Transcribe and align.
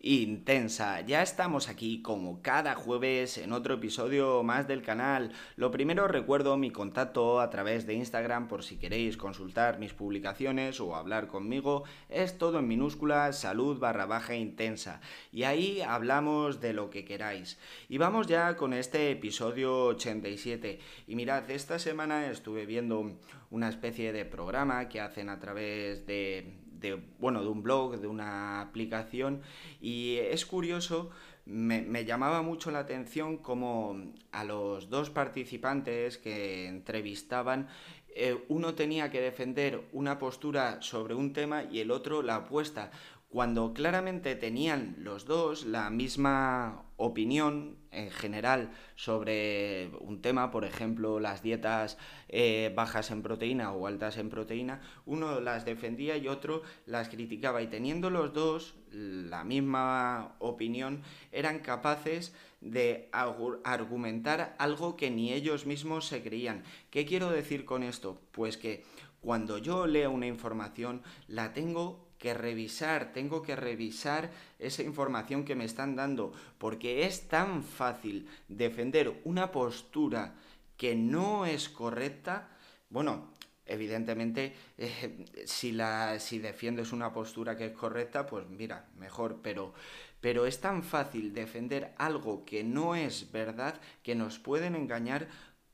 intensa. 0.00 1.02
Ya 1.02 1.22
estamos 1.22 1.68
aquí 1.68 2.00
como 2.00 2.40
cada 2.40 2.74
jueves 2.74 3.36
en 3.36 3.52
otro 3.52 3.74
episodio 3.74 4.42
más 4.42 4.66
del 4.66 4.82
canal. 4.82 5.32
Lo 5.56 5.70
primero 5.70 6.08
recuerdo 6.08 6.56
mi 6.56 6.70
contacto 6.70 7.40
a 7.40 7.50
través 7.50 7.86
de 7.86 7.94
Instagram 7.94 8.48
por 8.48 8.64
si 8.64 8.78
queréis 8.78 9.16
consultar 9.16 9.78
mis 9.78 9.92
publicaciones 9.92 10.80
o 10.80 10.96
hablar 10.96 11.26
conmigo. 11.26 11.84
Es 12.08 12.38
todo 12.38 12.60
en 12.60 12.68
minúsculas 12.68 13.38
salud 13.38 13.78
barra 13.78 14.06
baja 14.06 14.34
intensa. 14.34 15.00
Y 15.32 15.42
ahí 15.42 15.82
hablamos 15.82 16.60
de 16.60 16.72
lo 16.72 16.88
que 16.88 17.04
queráis. 17.04 17.58
Y 17.88 17.98
vamos 17.98 18.26
ya 18.26 18.56
con 18.56 18.72
este 18.72 19.10
episodio 19.10 19.84
87. 19.86 20.80
Y 21.06 21.14
mirad, 21.14 21.50
esta 21.50 21.78
semana 21.78 22.30
estuve 22.30 22.64
viendo 22.64 23.18
una 23.50 23.68
especie 23.68 24.12
de 24.12 24.24
programa 24.24 24.88
que 24.88 25.00
hacen 25.00 25.28
a 25.28 25.38
través 25.38 26.06
de 26.06 26.69
de, 26.80 27.00
bueno, 27.18 27.42
de 27.42 27.48
un 27.48 27.62
blog, 27.62 27.98
de 27.98 28.06
una 28.06 28.60
aplicación, 28.60 29.42
y 29.80 30.16
es 30.16 30.46
curioso, 30.46 31.10
me, 31.46 32.04
llamaba 32.04 32.42
mucho 32.42 32.70
la 32.70 32.80
atención 32.80 33.38
como 33.38 34.12
a 34.32 34.44
los 34.44 34.90
dos 34.90 35.10
participantes 35.10 36.18
que 36.18 36.68
entrevistaban, 36.68 37.68
eh, 38.14 38.44
uno 38.48 38.74
tenía 38.74 39.10
que 39.10 39.20
defender 39.20 39.88
una 39.92 40.18
postura 40.18 40.82
sobre 40.82 41.14
un 41.14 41.32
tema 41.32 41.64
y 41.64 41.80
el 41.80 41.90
otro 41.90 42.22
la 42.22 42.38
opuesta 42.38 42.90
cuando 43.30 43.72
claramente 43.74 44.34
tenían 44.34 44.96
los 44.98 45.24
dos 45.24 45.64
la 45.64 45.88
misma 45.88 46.82
opinión 46.96 47.76
en 47.92 48.10
general 48.10 48.72
sobre 48.96 49.90
un 50.00 50.20
tema, 50.20 50.50
por 50.50 50.64
ejemplo, 50.64 51.20
las 51.20 51.40
dietas 51.40 51.96
eh, 52.28 52.72
bajas 52.74 53.12
en 53.12 53.22
proteína 53.22 53.72
o 53.72 53.86
altas 53.86 54.16
en 54.16 54.30
proteína, 54.30 54.80
uno 55.06 55.40
las 55.40 55.64
defendía 55.64 56.16
y 56.16 56.26
otro 56.26 56.62
las 56.86 57.08
criticaba 57.08 57.62
y 57.62 57.68
teniendo 57.68 58.10
los 58.10 58.34
dos 58.34 58.74
la 58.90 59.44
misma 59.44 60.34
opinión, 60.40 61.02
eran 61.30 61.60
capaces 61.60 62.34
de 62.60 63.10
argumentar 63.12 64.56
algo 64.58 64.96
que 64.96 65.10
ni 65.12 65.32
ellos 65.32 65.66
mismos 65.66 66.06
se 66.06 66.20
creían. 66.22 66.64
¿Qué 66.90 67.06
quiero 67.06 67.30
decir 67.30 67.64
con 67.64 67.84
esto? 67.84 68.20
Pues 68.32 68.56
que 68.56 68.84
cuando 69.20 69.58
yo 69.58 69.86
leo 69.86 70.10
una 70.10 70.26
información 70.26 71.02
la 71.28 71.52
tengo 71.52 72.09
que 72.20 72.34
revisar, 72.34 73.12
tengo 73.12 73.42
que 73.42 73.56
revisar 73.56 74.30
esa 74.58 74.82
información 74.82 75.44
que 75.44 75.56
me 75.56 75.64
están 75.64 75.96
dando, 75.96 76.32
porque 76.58 77.06
es 77.06 77.28
tan 77.28 77.64
fácil 77.64 78.28
defender 78.46 79.20
una 79.24 79.50
postura 79.50 80.34
que 80.76 80.94
no 80.94 81.46
es 81.46 81.70
correcta, 81.70 82.50
bueno, 82.90 83.30
evidentemente, 83.64 84.54
eh, 84.76 85.24
si, 85.46 85.72
la, 85.72 86.18
si 86.20 86.38
defiendes 86.38 86.92
una 86.92 87.12
postura 87.12 87.56
que 87.56 87.66
es 87.66 87.72
correcta, 87.72 88.26
pues 88.26 88.46
mira, 88.48 88.88
mejor, 88.98 89.40
pero, 89.42 89.72
pero 90.20 90.44
es 90.44 90.60
tan 90.60 90.82
fácil 90.82 91.32
defender 91.32 91.94
algo 91.96 92.44
que 92.44 92.64
no 92.64 92.96
es 92.96 93.32
verdad 93.32 93.80
que 94.02 94.14
nos 94.14 94.38
pueden 94.38 94.74
engañar 94.74 95.28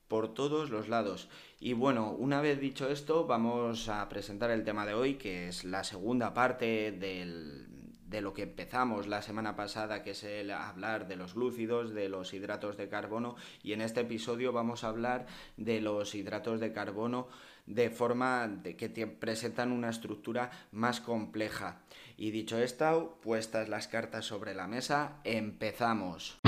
por 0.07 0.33
todos 0.33 0.69
los 0.69 0.87
lados. 0.89 1.29
Y 1.59 1.73
bueno, 1.73 2.11
una 2.11 2.41
vez 2.41 2.59
dicho 2.59 2.89
esto, 2.89 3.25
vamos 3.25 3.89
a 3.89 4.07
presentar 4.09 4.51
el 4.51 4.63
tema 4.63 4.85
de 4.85 4.93
hoy, 4.93 5.15
que 5.15 5.47
es 5.47 5.63
la 5.63 5.83
segunda 5.83 6.33
parte 6.33 6.91
de 6.91 8.21
lo 8.21 8.33
que 8.33 8.43
empezamos 8.43 9.07
la 9.07 9.21
semana 9.21 9.55
pasada, 9.55 10.03
que 10.03 10.11
es 10.11 10.23
el 10.23 10.51
hablar 10.51 11.07
de 11.07 11.17
los 11.17 11.33
glúcidos, 11.33 11.93
de 11.93 12.09
los 12.09 12.33
hidratos 12.33 12.77
de 12.77 12.89
carbono, 12.89 13.35
y 13.63 13.73
en 13.73 13.81
este 13.81 14.01
episodio 14.01 14.53
vamos 14.53 14.83
a 14.83 14.89
hablar 14.89 15.25
de 15.57 15.81
los 15.81 16.15
hidratos 16.15 16.59
de 16.59 16.71
carbono 16.71 17.27
de 17.65 17.89
forma 17.89 18.47
de 18.47 18.77
que 18.77 18.87
presentan 19.07 19.73
una 19.73 19.89
estructura 19.89 20.51
más 20.71 21.01
compleja. 21.01 21.81
Y 22.15 22.31
dicho 22.31 22.57
esto, 22.57 23.19
puestas 23.21 23.67
las 23.67 23.89
cartas 23.89 24.25
sobre 24.25 24.55
la 24.55 24.67
mesa, 24.67 25.17
empezamos. 25.25 26.39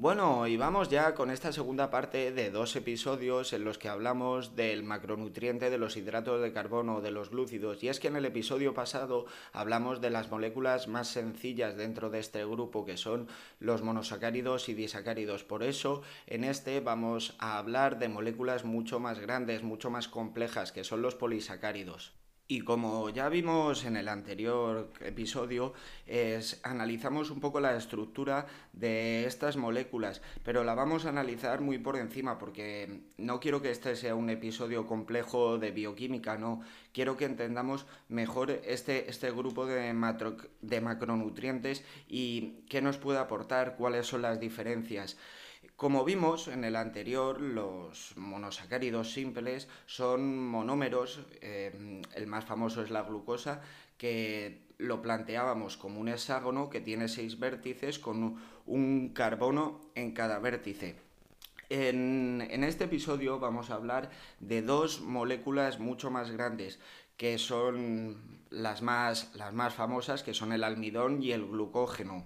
Bueno, 0.00 0.46
y 0.46 0.56
vamos 0.56 0.90
ya 0.90 1.16
con 1.16 1.28
esta 1.28 1.50
segunda 1.50 1.90
parte 1.90 2.30
de 2.30 2.52
dos 2.52 2.76
episodios 2.76 3.52
en 3.52 3.64
los 3.64 3.78
que 3.78 3.88
hablamos 3.88 4.54
del 4.54 4.84
macronutriente 4.84 5.70
de 5.70 5.78
los 5.78 5.96
hidratos 5.96 6.40
de 6.40 6.52
carbono, 6.52 7.00
de 7.00 7.10
los 7.10 7.30
glúcidos. 7.30 7.82
Y 7.82 7.88
es 7.88 7.98
que 7.98 8.06
en 8.06 8.14
el 8.14 8.24
episodio 8.24 8.74
pasado 8.74 9.26
hablamos 9.52 10.00
de 10.00 10.10
las 10.10 10.30
moléculas 10.30 10.86
más 10.86 11.08
sencillas 11.08 11.76
dentro 11.76 12.10
de 12.10 12.20
este 12.20 12.44
grupo, 12.44 12.84
que 12.84 12.96
son 12.96 13.26
los 13.58 13.82
monosacáridos 13.82 14.68
y 14.68 14.74
disacáridos. 14.74 15.42
Por 15.42 15.64
eso, 15.64 16.02
en 16.28 16.44
este 16.44 16.78
vamos 16.78 17.34
a 17.40 17.58
hablar 17.58 17.98
de 17.98 18.08
moléculas 18.08 18.64
mucho 18.64 19.00
más 19.00 19.18
grandes, 19.18 19.64
mucho 19.64 19.90
más 19.90 20.06
complejas, 20.06 20.70
que 20.70 20.84
son 20.84 21.02
los 21.02 21.16
polisacáridos. 21.16 22.12
Y 22.50 22.62
como 22.62 23.10
ya 23.10 23.28
vimos 23.28 23.84
en 23.84 23.98
el 23.98 24.08
anterior 24.08 24.90
episodio, 25.00 25.74
analizamos 26.62 27.30
un 27.30 27.40
poco 27.40 27.60
la 27.60 27.76
estructura 27.76 28.46
de 28.72 29.26
estas 29.26 29.58
moléculas, 29.58 30.22
pero 30.44 30.64
la 30.64 30.74
vamos 30.74 31.04
a 31.04 31.10
analizar 31.10 31.60
muy 31.60 31.76
por 31.76 31.98
encima 31.98 32.38
porque 32.38 33.02
no 33.18 33.38
quiero 33.38 33.60
que 33.60 33.70
este 33.70 33.94
sea 33.96 34.14
un 34.14 34.30
episodio 34.30 34.86
complejo 34.86 35.58
de 35.58 35.72
bioquímica, 35.72 36.38
no. 36.38 36.62
Quiero 36.98 37.16
que 37.16 37.26
entendamos 37.26 37.86
mejor 38.08 38.50
este, 38.50 39.08
este 39.08 39.30
grupo 39.30 39.66
de, 39.66 39.94
de 40.62 40.80
macronutrientes 40.80 41.84
y 42.08 42.64
qué 42.68 42.82
nos 42.82 42.98
puede 42.98 43.20
aportar, 43.20 43.76
cuáles 43.76 44.08
son 44.08 44.22
las 44.22 44.40
diferencias. 44.40 45.16
Como 45.76 46.04
vimos 46.04 46.48
en 46.48 46.64
el 46.64 46.74
anterior, 46.74 47.40
los 47.40 48.16
monosacáridos 48.16 49.12
simples 49.12 49.68
son 49.86 50.44
monómeros, 50.48 51.20
eh, 51.40 52.02
el 52.16 52.26
más 52.26 52.44
famoso 52.44 52.82
es 52.82 52.90
la 52.90 53.04
glucosa, 53.04 53.62
que 53.96 54.66
lo 54.78 55.00
planteábamos 55.00 55.76
como 55.76 56.00
un 56.00 56.08
hexágono 56.08 56.68
que 56.68 56.80
tiene 56.80 57.06
seis 57.06 57.38
vértices 57.38 58.00
con 58.00 58.42
un 58.66 59.10
carbono 59.10 59.80
en 59.94 60.10
cada 60.10 60.40
vértice. 60.40 61.07
En, 61.70 62.64
este 62.64 62.84
episodio 62.84 63.38
vamos 63.38 63.70
a 63.70 63.74
hablar 63.74 64.10
de 64.40 64.62
dos 64.62 65.02
moléculas 65.02 65.78
mucho 65.78 66.10
más 66.10 66.30
grandes, 66.30 66.80
que 67.18 67.36
son 67.36 68.40
las 68.48 68.80
más, 68.80 69.34
las 69.34 69.52
más 69.52 69.74
famosas, 69.74 70.22
que 70.22 70.32
son 70.32 70.52
el 70.52 70.64
almidón 70.64 71.22
y 71.22 71.32
el 71.32 71.46
glucógeno. 71.46 72.24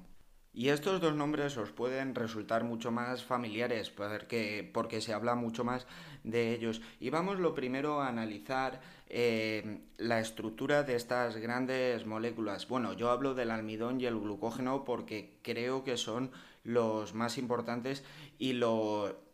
Y 0.54 0.69
estos 0.69 1.00
dos 1.00 1.14
nombres 1.14 1.56
os 1.56 1.72
pueden 1.72 2.14
resultar 2.14 2.62
mucho 2.62 2.91
más 2.91 3.25
familiares 3.25 3.91
porque, 3.91 4.70
porque 4.72 5.00
se 5.00 5.14
habla 5.14 5.34
mucho 5.34 5.64
más 5.64 5.86
de 6.25 6.52
ellos. 6.52 6.82
Y 7.00 7.10
vamos 7.10 7.41
lo 7.41 7.54
primero 7.54 8.00
a 8.00 8.08
analizar 8.08 8.81
eh, 9.08 9.81
la 9.97 10.20
estructura 10.20 10.82
de 10.82 10.94
estas 10.94 11.36
grandes 11.38 12.06
moléculas. 12.06 12.69
Bueno, 12.69 12.92
yo 12.92 13.10
hablo 13.10 13.34
del 13.34 13.50
almidón 13.50 14.00
y 14.00 14.04
el 14.04 14.20
glucógeno 14.20 14.84
porque 14.84 15.38
creo 15.42 15.84
que 15.84 15.97
son 15.97 16.31
los 16.64 17.14
más 17.14 17.38
importantes 17.38 18.04
y, 18.38 18.52
lo, 18.52 19.31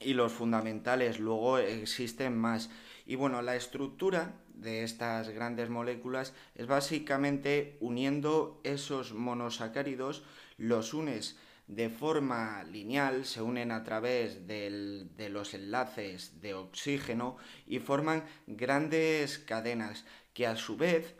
y 0.00 0.14
los 0.14 0.32
fundamentales. 0.32 1.20
Luego 1.20 1.58
existen 1.58 2.36
más. 2.36 2.70
Y 3.06 3.16
bueno, 3.16 3.42
la 3.42 3.56
estructura 3.56 4.34
de 4.54 4.82
estas 4.82 5.28
grandes 5.30 5.70
moléculas 5.70 6.34
es 6.54 6.66
básicamente 6.66 7.76
uniendo 7.80 8.60
esos 8.64 9.12
monosacáridos 9.14 10.22
los 10.56 10.94
unes 10.94 11.36
de 11.70 11.88
forma 11.88 12.64
lineal, 12.64 13.24
se 13.24 13.42
unen 13.42 13.70
a 13.70 13.84
través 13.84 14.48
de 14.48 15.28
los 15.30 15.54
enlaces 15.54 16.40
de 16.40 16.54
oxígeno 16.54 17.36
y 17.64 17.78
forman 17.78 18.24
grandes 18.48 19.38
cadenas 19.38 20.04
que 20.34 20.48
a 20.48 20.56
su 20.56 20.76
vez 20.76 21.14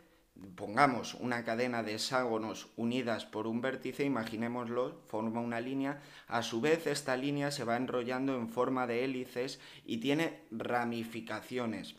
pongamos 0.55 1.15
una 1.15 1.43
cadena 1.43 1.83
de 1.83 1.95
hexágonos 1.95 2.69
unidas 2.75 3.25
por 3.25 3.47
un 3.47 3.61
vértice, 3.61 4.03
imaginémoslo, 4.03 5.01
forma 5.07 5.41
una 5.41 5.61
línea, 5.61 6.01
a 6.27 6.43
su 6.43 6.61
vez 6.61 6.87
esta 6.87 7.17
línea 7.17 7.51
se 7.51 7.63
va 7.63 7.77
enrollando 7.77 8.35
en 8.35 8.49
forma 8.49 8.87
de 8.87 9.03
hélices 9.03 9.59
y 9.85 9.97
tiene 9.97 10.41
ramificaciones. 10.51 11.95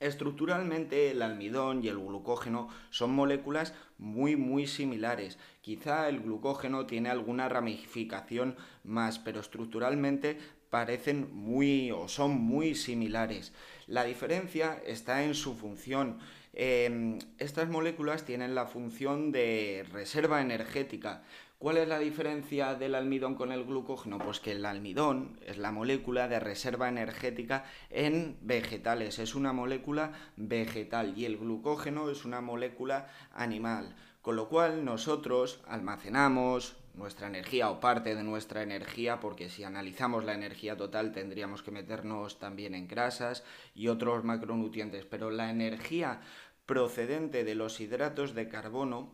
Estructuralmente 0.00 1.10
el 1.10 1.20
almidón 1.20 1.84
y 1.84 1.88
el 1.88 1.98
glucógeno 1.98 2.68
son 2.88 3.14
moléculas 3.14 3.74
muy 3.98 4.34
muy 4.34 4.66
similares. 4.66 5.38
Quizá 5.60 6.08
el 6.08 6.20
glucógeno 6.20 6.86
tiene 6.86 7.10
alguna 7.10 7.50
ramificación 7.50 8.56
más, 8.82 9.18
pero 9.18 9.40
estructuralmente 9.40 10.38
parecen 10.70 11.28
muy 11.34 11.90
o 11.90 12.08
son 12.08 12.40
muy 12.40 12.74
similares. 12.74 13.52
La 13.90 14.04
diferencia 14.04 14.80
está 14.86 15.24
en 15.24 15.34
su 15.34 15.56
función. 15.56 16.20
Em, 16.52 17.18
estas 17.38 17.68
moléculas 17.68 18.24
tienen 18.24 18.54
la 18.54 18.66
función 18.66 19.32
de 19.32 19.84
reserva 19.92 20.40
energética. 20.40 21.24
¿Cuál 21.58 21.76
es 21.76 21.88
la 21.88 21.98
diferencia 21.98 22.76
del 22.76 22.94
almidón 22.94 23.34
con 23.34 23.50
el 23.50 23.64
glucógeno? 23.64 24.18
Pues 24.18 24.38
que 24.38 24.52
el 24.52 24.64
almidón 24.64 25.40
es 25.44 25.58
la 25.58 25.72
molécula 25.72 26.28
de 26.28 26.38
reserva 26.38 26.88
energética 26.88 27.64
en 27.90 28.36
vegetales, 28.42 29.18
es 29.18 29.34
una 29.34 29.52
molécula 29.52 30.12
vegetal 30.36 31.18
y 31.18 31.24
el 31.24 31.36
glucógeno 31.36 32.10
es 32.10 32.24
una 32.24 32.40
molécula 32.40 33.08
animal. 33.32 33.96
Con 34.22 34.36
lo 34.36 34.48
cual 34.48 34.84
nosotros 34.84 35.64
almacenamos 35.66 36.76
nuestra 37.00 37.26
energía 37.26 37.70
o 37.70 37.80
parte 37.80 38.14
de 38.14 38.22
nuestra 38.22 38.62
energía, 38.62 39.18
porque 39.18 39.48
si 39.48 39.64
analizamos 39.64 40.24
la 40.24 40.34
energía 40.34 40.76
total 40.76 41.10
tendríamos 41.12 41.62
que 41.62 41.72
meternos 41.72 42.38
también 42.38 42.74
en 42.74 42.86
grasas 42.86 43.42
y 43.74 43.88
otros 43.88 44.22
macronutrientes, 44.22 45.06
pero 45.06 45.30
la 45.30 45.50
energía 45.50 46.20
procedente 46.66 47.42
de 47.42 47.54
los 47.56 47.80
hidratos 47.80 48.34
de 48.34 48.48
carbono 48.48 49.12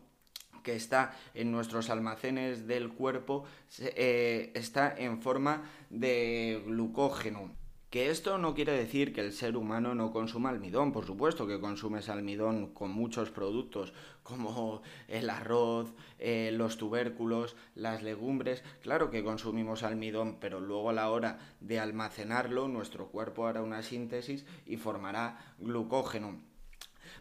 que 0.63 0.75
está 0.75 1.17
en 1.33 1.51
nuestros 1.51 1.89
almacenes 1.89 2.67
del 2.67 2.89
cuerpo 2.89 3.45
eh, 3.79 4.51
está 4.53 4.93
en 4.95 5.21
forma 5.21 5.63
de 5.89 6.61
glucógeno. 6.65 7.55
Que 7.89 8.09
esto 8.09 8.37
no 8.37 8.53
quiere 8.53 8.73
decir 8.73 9.13
que 9.13 9.21
el 9.21 9.31
ser 9.31 9.55
humano 9.55 9.95
no 9.95 10.11
consuma 10.11 10.49
almidón, 10.49 10.91
por 10.91 11.05
supuesto 11.05 11.47
que 11.47 11.61
consumes 11.61 12.09
almidón 12.09 12.73
con 12.73 12.91
muchos 12.91 13.31
productos 13.31 13.93
como 14.23 14.81
el 15.07 15.29
arroz, 15.29 15.93
eh, 16.19 16.51
los 16.53 16.77
tubérculos, 16.77 17.55
las 17.75 18.03
legumbres, 18.03 18.61
claro 18.81 19.09
que 19.09 19.23
consumimos 19.23 19.83
almidón, 19.83 20.37
pero 20.41 20.59
luego 20.59 20.89
a 20.89 20.93
la 20.93 21.09
hora 21.09 21.39
de 21.61 21.79
almacenarlo 21.79 22.67
nuestro 22.67 23.07
cuerpo 23.07 23.47
hará 23.47 23.61
una 23.61 23.81
síntesis 23.83 24.45
y 24.65 24.75
formará 24.75 25.55
glucógeno. 25.57 26.41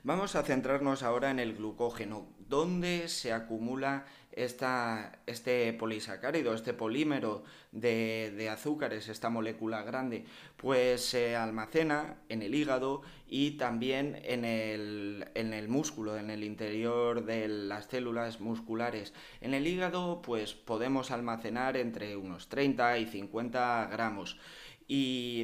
Vamos 0.02 0.34
a 0.34 0.42
centrarnos 0.42 1.04
ahora 1.04 1.30
en 1.30 1.38
el 1.38 1.54
glucógeno. 1.54 2.26
¿Dónde 2.48 3.06
se 3.08 3.32
acumula 3.32 4.06
este 4.36 5.72
polisacárido, 5.72 6.54
este 6.54 6.74
polímero 6.74 7.42
de, 7.72 8.48
azúcares, 8.50 9.08
esta 9.08 9.30
molécula 9.30 9.82
grande? 9.82 10.24
Pues 10.56 11.04
se 11.04 11.34
almacena 11.34 12.18
en 12.28 12.42
el 12.42 12.54
hígado 12.54 13.02
y 13.28 13.52
también 13.52 14.20
en 14.24 14.44
el, 14.44 15.28
en 15.34 15.52
el 15.52 15.68
músculo, 15.68 16.16
en 16.16 16.30
el 16.30 16.44
interior 16.44 17.24
de 17.24 17.48
las 17.48 17.86
células 17.86 18.40
musculares. 18.40 19.14
En 19.40 19.54
el 19.54 19.66
hígado 19.66 20.22
pues 20.22 20.54
podemos 20.54 21.10
almacenar 21.10 21.76
entre 21.76 22.16
unos 22.16 22.48
30 22.48 22.98
y 22.98 23.06
50 23.06 23.88
gramos 23.90 24.38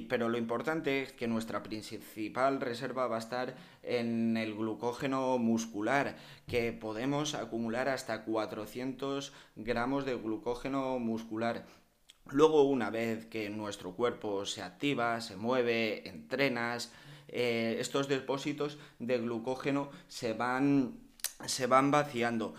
pero 0.09 0.29
lo 0.29 0.39
importante 0.39 1.03
es 1.03 1.13
que 1.13 1.27
nuestra 1.27 1.63
principal 1.63 2.61
reserva 2.61 3.09
va 3.09 3.17
a 3.17 3.19
estar 3.19 3.57
en 3.83 4.37
el 4.37 4.55
glucógeno 4.55 5.39
muscular, 5.39 6.17
que 6.47 6.73
podemos 6.73 7.35
acumular 7.35 7.89
hasta 7.89 8.25
400 8.25 9.33
gramos 9.57 10.05
de 10.05 10.15
glucógeno 10.15 10.99
muscular. 10.99 11.67
Luego, 12.31 12.63
una 12.65 12.91
vez 12.91 13.27
que 13.27 13.51
nuestro 13.51 13.93
cuerpo 13.93 14.47
se 14.47 14.63
activa, 14.63 15.21
se 15.21 15.37
mueve, 15.37 16.09
entrenas, 16.09 16.93
eh, 17.29 17.77
estos 17.81 18.09
depósitos 18.09 18.79
de 18.99 19.19
glucógeno 19.19 19.91
se 20.09 20.33
van, 20.33 21.01
se 21.47 21.67
van 21.67 21.91
vaciando. 21.91 22.55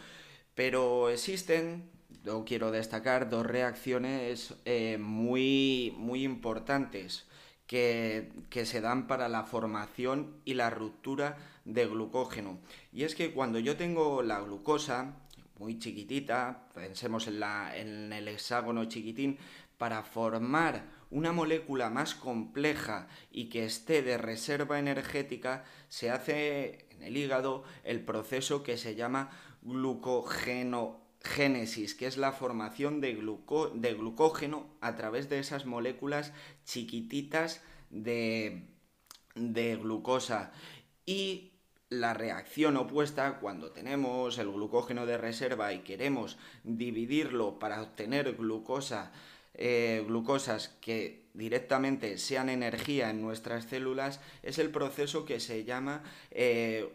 Pero 0.55 1.09
existen 1.09 1.93
yo 2.23 2.45
quiero 2.45 2.71
destacar 2.71 3.29
dos 3.29 3.45
reacciones 3.45 4.55
eh, 4.65 4.97
muy, 4.97 5.93
muy 5.97 6.23
importantes 6.23 7.27
que, 7.73 8.65
se 8.65 8.81
dan 8.81 9.07
para 9.07 9.27
la 9.29 9.45
formación 9.45 10.35
y 10.45 10.53
la 10.53 10.69
ruptura 10.69 11.37
de 11.65 11.87
glucógeno. 11.87 12.59
Y 12.91 13.03
es 13.03 13.15
que 13.15 13.33
cuando 13.33 13.57
yo 13.57 13.75
tengo 13.77 14.21
la 14.21 14.41
glucosa 14.41 15.15
muy 15.57 15.79
chiquitita, 15.79 16.67
pensemos 16.75 17.25
en, 17.25 17.39
la, 17.39 17.75
en 17.75 18.13
el 18.13 18.27
hexágono 18.27 18.85
chiquitín, 18.85 19.39
para 19.79 20.03
formar 20.03 20.83
una 21.09 21.31
molécula 21.31 21.89
más 21.89 22.13
compleja 22.13 23.07
y 23.31 23.45
que 23.45 23.65
esté 23.65 24.03
de 24.03 24.19
reserva 24.19 24.77
energética, 24.77 25.63
se 25.89 26.11
hace 26.11 26.85
en 26.91 27.01
el 27.01 27.17
hígado 27.17 27.63
el 27.83 28.01
proceso 28.01 28.61
que 28.61 28.77
se 28.77 28.93
llama 28.93 29.31
glucogeno 29.63 31.02
génesis, 31.23 31.95
que 31.95 32.05
es 32.05 32.17
la 32.17 32.33
formación 32.33 32.99
de, 33.01 33.13
glucógeno 33.13 34.67
a 34.81 34.95
través 34.95 35.29
de 35.29 35.39
esas 35.39 35.65
moléculas 35.65 36.33
chiquititas 36.65 37.61
de, 37.89 38.67
glucosa. 39.35 40.51
Y 41.05 41.51
la 41.89 42.13
reacción 42.13 42.77
opuesta, 42.77 43.39
cuando 43.39 43.71
tenemos 43.71 44.37
el 44.37 44.51
glucógeno 44.51 45.05
de 45.05 45.17
reserva 45.17 45.73
y 45.73 45.79
queremos 45.79 46.37
dividirlo 46.63 47.59
para 47.59 47.81
obtener 47.81 48.33
glucosa, 48.35 49.11
eh, 49.53 50.03
glucosas 50.07 50.69
que 50.81 51.29
directamente 51.33 52.17
sean 52.17 52.49
energía 52.49 53.09
en 53.09 53.21
nuestras 53.21 53.65
células, 53.65 54.19
es 54.41 54.59
el 54.59 54.71
proceso 54.71 55.25
que 55.25 55.39
se 55.39 55.63
llama 55.63 56.03
eh, 56.31 56.91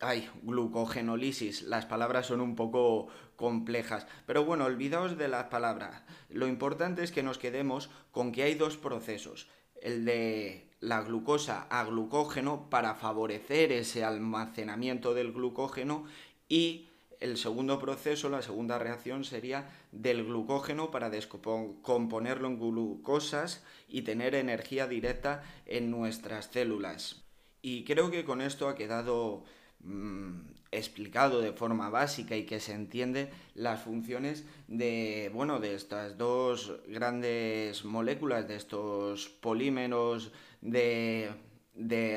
Ay, 0.00 0.28
glucogenolisis. 0.42 1.62
Las 1.62 1.86
palabras 1.86 2.26
son 2.26 2.40
un 2.40 2.54
poco 2.54 3.08
complejas. 3.36 4.06
Pero 4.26 4.44
bueno, 4.44 4.66
olvidaos 4.66 5.16
de 5.16 5.28
las 5.28 5.44
palabras. 5.44 6.02
Lo 6.28 6.46
importante 6.46 7.02
es 7.02 7.12
que 7.12 7.22
nos 7.22 7.38
quedemos 7.38 7.90
con 8.10 8.32
que 8.32 8.42
hay 8.42 8.54
dos 8.54 8.76
procesos. 8.76 9.48
El 9.80 10.04
de 10.04 10.70
la 10.80 11.00
glucosa 11.00 11.66
a 11.70 11.84
glucógeno 11.84 12.68
para 12.68 12.94
favorecer 12.94 13.72
ese 13.72 14.04
almacenamiento 14.04 15.14
del 15.14 15.32
glucógeno 15.32 16.04
y 16.48 16.88
el 17.20 17.38
segundo 17.38 17.78
proceso, 17.78 18.28
la 18.28 18.42
segunda 18.42 18.78
reacción 18.78 19.24
sería 19.24 19.70
del 19.90 20.24
glucógeno 20.24 20.90
para 20.90 21.08
descomponerlo 21.08 22.48
en 22.48 22.58
glucosas 22.58 23.64
y 23.88 24.02
tener 24.02 24.34
energía 24.34 24.86
directa 24.86 25.42
en 25.64 25.90
nuestras 25.90 26.46
células. 26.46 27.24
Y 27.62 27.84
creo 27.84 28.10
que 28.10 28.24
con 28.24 28.42
esto 28.42 28.68
ha 28.68 28.74
quedado 28.74 29.44
Mm, 29.80 30.56
explicado 30.72 31.40
de 31.40 31.52
forma 31.52 31.90
básica 31.90 32.36
y 32.36 32.44
que 32.44 32.60
se 32.60 32.72
entiende 32.72 33.30
las 33.54 33.82
funciones 33.82 34.44
de 34.68 35.30
bueno 35.32 35.60
de 35.60 35.74
estas 35.74 36.18
dos 36.18 36.80
grandes 36.88 37.84
moléculas 37.84 38.48
de 38.48 38.56
estos 38.56 39.28
polímeros 39.28 40.32
de, 40.60 41.30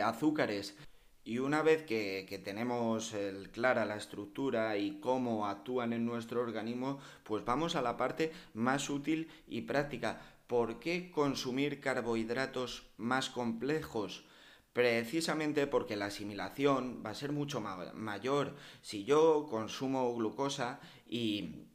azúcares 0.04 0.76
y 1.24 1.38
una 1.38 1.62
vez 1.62 1.84
que, 1.84 2.42
tenemos 2.44 3.16
clara 3.52 3.86
la 3.86 3.98
estructura 3.98 4.78
y 4.78 5.00
cómo 5.00 5.46
actúan 5.46 5.94
en 5.94 6.06
nuestro 6.06 6.42
organismo, 6.42 7.00
pues 7.24 7.46
vamos 7.46 7.76
a 7.76 7.84
la 7.84 7.98
parte 7.98 8.32
más 8.56 8.90
útil 8.90 9.30
y 9.48 9.62
práctica. 9.62 10.22
¿Por 10.48 10.80
qué 10.80 11.12
consumir 11.12 11.80
carbohidratos 11.80 12.88
más 12.98 13.30
complejos? 13.30 14.26
Precisamente 14.74 15.68
porque 15.68 15.96
la 15.96 16.06
asimilación 16.06 17.02
va 17.06 17.12
a 17.12 17.16
ser 17.16 17.32
mucho 17.32 17.62
mayor. 17.62 18.56
Si 18.82 19.04
yo 19.04 19.48
consumo 19.50 20.14
glucosa 20.16 20.80
y 21.08 21.66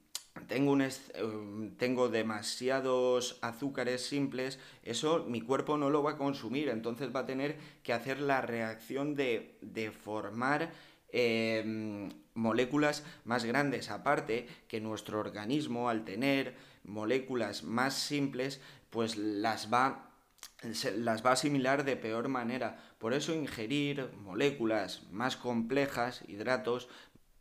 tengo, 0.49 0.73
un 0.73 0.83
em, 0.83 1.77
tengo 1.77 2.09
demasiados 2.09 3.39
azúcares 3.41 4.07
simples, 4.07 4.59
eso 4.83 5.25
mi 5.29 5.41
cuerpo 5.41 5.77
no 5.77 5.91
lo 5.91 6.03
va 6.03 6.13
a 6.13 6.19
consumir, 6.19 6.69
entonces 6.69 7.15
va 7.15 7.21
a 7.21 7.27
tener 7.27 7.57
que 7.83 7.93
hacer 7.93 8.21
la 8.21 8.41
reacción 8.41 9.15
de, 9.15 9.59
formar 10.03 10.73
em, 11.13 12.11
moléculas 12.35 13.05
más 13.25 13.45
grandes. 13.45 13.91
Aparte 13.91 14.47
que 14.69 14.81
nuestro 14.81 15.21
organismo 15.21 15.89
al 15.89 16.05
tener 16.05 16.55
moléculas 16.85 17.63
más 17.63 17.95
simples, 17.95 18.61
pues 18.91 19.17
las 19.17 19.73
va 19.73 20.14
las 20.97 21.25
va 21.25 21.31
a 21.31 21.35
asimilar 21.35 21.85
de 21.85 21.97
peor 21.97 22.29
manera. 22.29 22.79
Por 22.99 23.13
eso 23.13 23.35
ingerir 23.35 24.11
moléculas 24.17 25.03
más 25.11 25.37
complejas, 25.37 26.23
hidratos, 26.29 26.89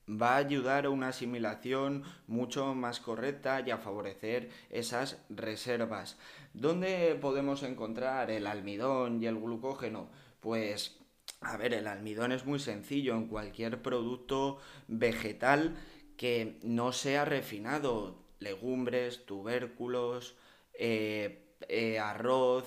va 0.10 0.33
a 0.33 0.38
ayudar 0.38 0.86
a 0.86 0.89
una 0.89 1.10
asimilación 1.10 2.03
mucho 2.27 2.75
más 2.75 3.00
correcta 3.00 3.62
y 3.65 3.72
a 3.72 3.77
favorecer 3.77 4.50
esas 4.69 5.17
reservas. 5.29 6.17
¿Dónde 6.53 7.17
podemos 7.19 7.63
encontrar 7.63 8.29
el 8.29 8.48
almidón 8.48 9.24
y 9.24 9.27
el 9.27 9.39
glucógeno? 9.39 10.10
Pues, 10.39 11.00
a 11.41 11.55
ver, 11.57 11.74
el 11.74 11.88
almidón 11.88 12.31
es 12.31 12.45
muy 12.45 12.60
sencillo 12.60 13.15
en 13.15 13.27
cualquier 13.27 13.81
producto 13.81 14.60
vegetal 14.88 15.77
que 16.17 16.60
no 16.63 16.91
sea 16.91 17.25
refinado, 17.25 18.24
legumbres, 18.39 19.25
tubérculos, 19.25 20.36
eh, 20.74 21.55
eh, 21.69 21.98
arroz, 22.00 22.65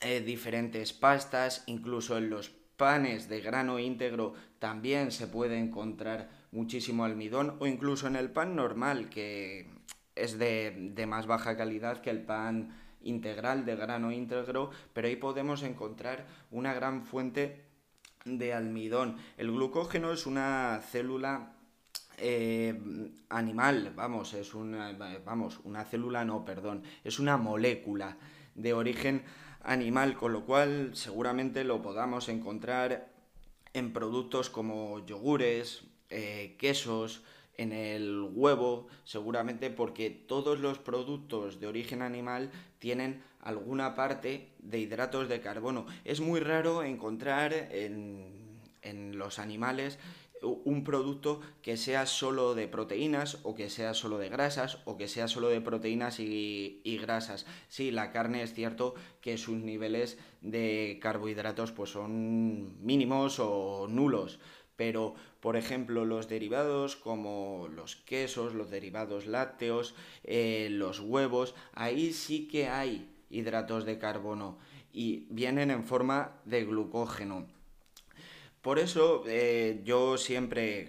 eh, 0.00 0.20
diferentes 0.20 0.92
pastas, 0.92 1.64
incluso 1.66 2.16
en 2.18 2.30
los 2.30 2.50
panes 2.76 3.28
de 3.28 3.40
grano 3.40 3.78
íntegro 3.78 4.34
también 4.58 5.10
se 5.10 5.26
puede 5.26 5.58
encontrar 5.58 6.30
muchísimo 6.52 7.04
almidón 7.04 7.56
o 7.58 7.66
incluso 7.66 8.06
en 8.06 8.16
el 8.16 8.30
pan 8.30 8.54
normal 8.54 9.08
que 9.08 9.68
es 10.14 10.38
de, 10.38 10.92
de 10.94 11.06
más 11.06 11.26
baja 11.26 11.56
calidad 11.56 12.00
que 12.00 12.10
el 12.10 12.22
pan 12.22 12.76
integral 13.02 13.64
de 13.64 13.76
grano 13.76 14.12
íntegro, 14.12 14.70
pero 14.92 15.08
ahí 15.08 15.16
podemos 15.16 15.62
encontrar 15.62 16.26
una 16.50 16.74
gran 16.74 17.04
fuente 17.04 17.64
de 18.24 18.52
almidón. 18.52 19.16
El 19.36 19.50
glucógeno 19.50 20.12
es 20.12 20.26
una 20.26 20.80
célula 20.82 21.52
eh, 22.18 22.78
animal, 23.28 23.92
vamos, 23.94 24.34
es 24.34 24.54
una, 24.54 24.92
vamos, 25.24 25.60
una 25.64 25.84
célula 25.84 26.24
no, 26.24 26.44
perdón, 26.44 26.82
es 27.04 27.18
una 27.18 27.36
molécula 27.36 28.16
de 28.54 28.74
origen 28.74 29.22
animal, 29.68 30.16
con 30.16 30.32
lo 30.32 30.44
cual 30.44 30.90
seguramente 30.94 31.62
lo 31.62 31.82
podamos 31.82 32.28
encontrar 32.28 33.08
en 33.74 33.92
productos 33.92 34.48
como 34.48 35.04
yogures, 35.06 35.84
eh, 36.08 36.56
quesos, 36.58 37.22
en 37.58 37.72
el 37.72 38.26
huevo, 38.32 38.86
seguramente 39.04 39.68
porque 39.68 40.10
todos 40.10 40.58
los 40.60 40.78
productos 40.78 41.60
de 41.60 41.66
origen 41.66 42.02
animal 42.02 42.50
tienen 42.78 43.22
alguna 43.40 43.94
parte 43.94 44.52
de 44.60 44.78
hidratos 44.78 45.28
de 45.28 45.40
carbono. 45.40 45.86
Es 46.04 46.20
muy 46.20 46.40
raro 46.40 46.82
encontrar 46.82 47.52
en, 47.52 48.60
en 48.82 49.18
los 49.18 49.38
animales 49.38 49.98
un 50.42 50.84
producto 50.84 51.40
que 51.62 51.76
sea 51.76 52.06
solo 52.06 52.54
de 52.54 52.68
proteínas 52.68 53.38
o 53.42 53.54
que 53.54 53.70
sea 53.70 53.94
solo 53.94 54.18
de 54.18 54.28
grasas 54.28 54.78
o 54.84 54.96
que 54.96 55.08
sea 55.08 55.28
solo 55.28 55.48
de 55.48 55.60
proteínas 55.60 56.20
y, 56.20 56.98
grasas. 57.00 57.46
Sí, 57.68 57.90
la 57.90 58.10
carne 58.10 58.42
es 58.42 58.54
cierto 58.54 58.94
que 59.20 59.38
sus 59.38 59.56
niveles 59.58 60.18
de 60.40 60.98
carbohidratos 61.00 61.72
pues 61.72 61.90
son 61.90 62.84
mínimos 62.84 63.38
o 63.40 63.86
nulos, 63.88 64.40
pero 64.76 65.14
por 65.40 65.56
ejemplo 65.56 66.04
los 66.04 66.28
derivados 66.28 66.96
como 66.96 67.68
los 67.68 67.96
quesos, 67.96 68.54
los 68.54 68.70
derivados 68.70 69.26
lácteos, 69.26 69.94
eh, 70.24 70.68
los 70.70 71.00
huevos, 71.00 71.54
ahí 71.72 72.12
sí 72.12 72.48
que 72.48 72.68
hay 72.68 73.10
hidratos 73.30 73.84
de 73.84 73.98
carbono 73.98 74.58
y 74.92 75.26
vienen 75.30 75.70
en 75.70 75.84
forma 75.84 76.40
de 76.44 76.64
glucógeno. 76.64 77.46
Por 78.62 78.78
eso 78.78 79.24
eh, 79.26 79.80
yo 79.84 80.18
siempre 80.18 80.88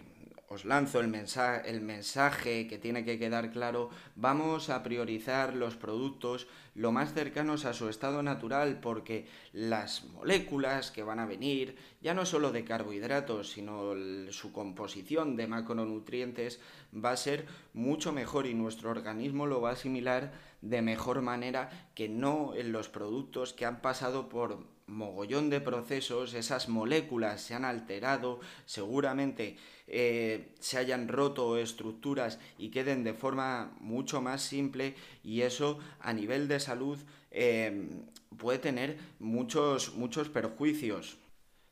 os 0.49 0.65
lanzo 0.65 0.99
el 0.99 1.07
mensaje, 1.07 1.69
el 1.69 1.81
mensaje 1.81 2.67
que 2.67 2.79
tiene 2.79 3.05
que 3.05 3.19
quedar 3.19 3.51
claro, 3.51 3.91
vamos 4.15 4.71
a 4.71 4.81
priorizar 4.81 5.55
los 5.55 5.75
productos 5.75 6.47
lo 6.73 6.91
más 6.91 7.13
cercanos 7.13 7.65
a 7.65 7.73
su 7.73 7.87
estado 7.87 8.23
natural 8.23 8.79
porque 8.79 9.27
las 9.53 10.05
moléculas 10.05 10.89
que 10.89 11.03
van 11.03 11.19
a 11.19 11.27
venir, 11.27 11.75
ya 12.01 12.15
no 12.15 12.25
solo 12.25 12.51
de 12.51 12.63
carbohidratos, 12.63 13.51
sino 13.51 13.93
su 14.31 14.51
composición 14.51 15.35
de 15.35 15.45
macronutrientes 15.45 16.59
va 16.93 17.11
a 17.11 17.17
ser 17.17 17.45
mucho 17.73 18.11
mejor 18.11 18.47
y 18.47 18.55
nuestro 18.55 18.89
organismo 18.89 19.45
lo 19.45 19.61
va 19.61 19.69
a 19.69 19.73
asimilar 19.73 20.31
de 20.61 20.81
mejor 20.81 21.21
manera 21.21 21.91
que 21.93 22.09
no 22.09 22.55
en 22.55 22.71
los 22.71 22.89
productos 22.89 23.53
que 23.53 23.67
han 23.67 23.81
pasado 23.81 24.29
por 24.29 24.78
mogollón 24.89 25.49
de 25.49 25.61
procesos, 25.61 26.33
esas 26.33 26.69
moléculas 26.69 27.41
se 27.41 27.53
han 27.53 27.65
alterado, 27.65 28.39
seguramente 28.65 29.57
eh, 29.87 30.53
se 30.59 30.77
hayan 30.77 31.07
roto 31.07 31.57
estructuras 31.57 32.39
y 32.57 32.69
queden 32.69 33.03
de 33.03 33.13
forma 33.13 33.75
mucho 33.79 34.21
más 34.21 34.41
simple 34.41 34.95
y 35.23 35.41
eso 35.41 35.79
a 35.99 36.13
nivel 36.13 36.47
de 36.47 36.59
salud 36.59 36.99
eh, 37.31 37.89
puede 38.37 38.59
tener 38.59 38.97
muchos, 39.19 39.95
muchos 39.95 40.29
perjuicios. 40.29 41.17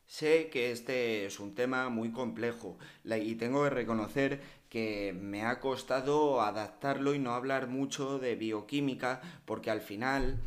Sé 0.06 0.50
que 0.50 0.72
este 0.72 1.26
es 1.26 1.40
un 1.40 1.54
tema 1.54 1.90
muy 1.90 2.12
complejo 2.12 2.78
y 3.04 3.36
tengo 3.36 3.64
que 3.64 3.70
reconocer 3.70 4.42
que 4.70 5.14
me 5.14 5.44
ha 5.44 5.60
costado 5.60 6.42
adaptarlo 6.42 7.14
y 7.14 7.20
no 7.20 7.34
hablar 7.34 7.68
mucho 7.68 8.18
de 8.18 8.36
bioquímica 8.36 9.22
porque 9.46 9.70
al 9.70 9.82
final 9.82 10.40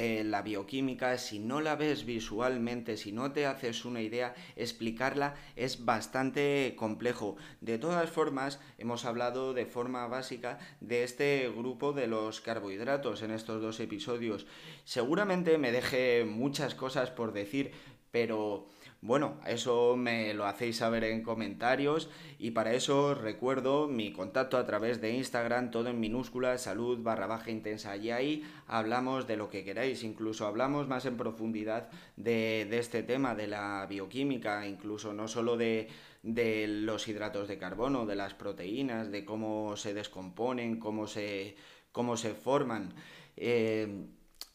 eh, 0.00 0.22
la 0.22 0.42
bioquímica, 0.42 1.18
si 1.18 1.40
no 1.40 1.60
la 1.60 1.74
ves 1.74 2.04
visualmente, 2.04 2.96
si 2.96 3.10
no 3.10 3.32
te 3.32 3.46
haces 3.46 3.84
una 3.84 4.00
idea, 4.00 4.32
explicarla 4.54 5.34
es 5.56 5.84
bastante 5.84 6.76
complejo. 6.76 7.36
De 7.60 7.78
todas 7.78 8.08
formas, 8.08 8.60
hemos 8.78 9.04
hablado 9.04 9.54
de 9.54 9.66
forma 9.66 10.06
básica 10.06 10.60
de 10.80 11.02
este 11.02 11.48
grupo 11.48 11.92
de 11.92 12.06
los 12.06 12.40
carbohidratos 12.40 13.22
en 13.22 13.32
estos 13.32 13.60
dos 13.60 13.80
episodios. 13.80 14.46
Seguramente 14.84 15.58
me 15.58 15.72
deje 15.72 16.24
muchas 16.24 16.76
cosas 16.76 17.10
por 17.10 17.32
decir, 17.32 17.72
pero 18.12 18.68
bueno, 19.00 19.38
eso 19.46 19.96
me 19.96 20.34
lo 20.34 20.44
hacéis 20.44 20.78
saber 20.78 21.04
en 21.04 21.22
comentarios 21.22 22.10
y 22.36 22.50
para 22.50 22.74
eso 22.74 23.14
recuerdo 23.14 23.86
mi 23.86 24.12
contacto 24.12 24.56
a 24.56 24.66
través 24.66 25.00
de 25.00 25.12
Instagram, 25.12 25.70
todo 25.70 25.88
en 25.88 26.00
minúsculas, 26.00 26.62
salud 26.62 26.98
barra 27.00 27.28
baja 27.28 27.52
intensa 27.52 27.96
y 27.96 28.10
ahí 28.10 28.44
hablamos 28.66 29.28
de 29.28 29.36
lo 29.36 29.50
que 29.50 29.62
queráis, 29.64 30.02
incluso 30.02 30.48
hablamos 30.48 30.88
más 30.88 31.06
en 31.06 31.16
profundidad 31.16 31.90
de, 32.16 32.68
este 32.76 33.04
tema, 33.04 33.36
de 33.36 33.46
la 33.46 33.86
bioquímica, 33.88 34.66
incluso 34.66 35.12
no 35.12 35.28
solo 35.28 35.56
de, 35.56 35.88
los 36.24 37.06
hidratos 37.06 37.46
de 37.46 37.56
carbono, 37.56 38.04
de 38.04 38.16
las 38.16 38.34
proteínas, 38.34 39.12
de 39.12 39.24
cómo 39.24 39.76
se 39.76 39.94
descomponen, 39.94 40.80
cómo 40.80 41.06
se, 41.06 41.54
cómo 41.92 42.16
se 42.16 42.34
forman. 42.34 42.94
Eh, 43.36 44.08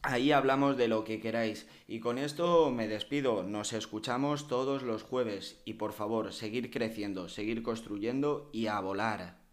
Ahí 0.06 0.32
hablamos 0.32 0.76
de 0.76 0.86
lo 0.86 1.02
que 1.02 1.18
queráis. 1.18 1.66
Y 1.88 2.00
con 2.00 2.18
esto 2.18 2.70
me 2.70 2.88
despido. 2.88 3.42
Nos 3.42 3.72
escuchamos 3.72 4.48
todos 4.48 4.82
los 4.82 5.02
jueves. 5.02 5.62
Y 5.64 5.74
por 5.74 5.94
favor, 5.94 6.34
seguir 6.34 6.70
creciendo, 6.70 7.30
seguir 7.30 7.62
construyendo 7.62 8.50
y 8.52 8.66
a 8.66 8.78
volar. 8.80 9.43